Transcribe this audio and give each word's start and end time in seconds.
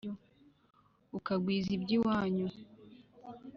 ukagwiza 1.17 1.69
iby’iwanyu 1.77 2.47